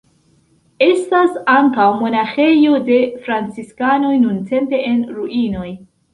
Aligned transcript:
Estas 0.85 1.35
ankaŭ 1.55 1.85
monaĥejo 1.99 2.81
de 2.89 2.99
franciskanoj 3.27 4.17
nuntempe 4.27 4.83
en 4.91 5.07
ruinoj. 5.21 5.71